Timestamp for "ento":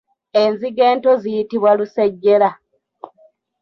0.93-1.11